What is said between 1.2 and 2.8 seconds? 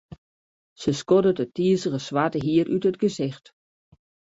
it tizige swarte hier